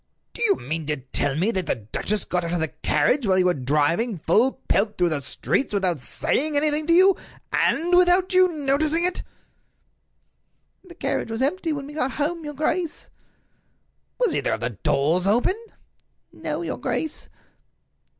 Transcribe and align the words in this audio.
"Do 0.33 0.41
you 0.41 0.55
mean 0.55 0.87
to 0.87 0.97
tell 0.97 1.35
me 1.35 1.51
that 1.51 1.67
the 1.67 1.75
duchess 1.75 2.25
got 2.25 2.43
out 2.43 2.53
of 2.53 2.59
the 2.59 2.69
carriage 2.69 3.27
while 3.27 3.37
you 3.37 3.45
were 3.45 3.53
driving 3.53 4.17
full 4.17 4.53
pelt 4.67 4.97
through 4.97 5.09
the 5.09 5.21
streets 5.21 5.75
without 5.75 5.99
saying 5.99 6.57
anything 6.57 6.87
to 6.87 6.93
you, 6.93 7.15
and 7.53 7.95
without 7.95 8.33
you 8.33 8.47
noticing 8.47 9.03
it?" 9.03 9.21
"The 10.83 10.95
carriage 10.95 11.29
was 11.29 11.43
empty 11.43 11.71
when 11.71 11.85
we 11.85 11.93
got 11.93 12.13
home, 12.13 12.43
your 12.43 12.55
grace." 12.55 13.09
"Was 14.17 14.35
either 14.35 14.53
of 14.53 14.61
the 14.61 14.71
doors 14.71 15.27
open?" 15.27 15.63
"No, 16.31 16.63
your 16.63 16.79
grace." 16.79 17.29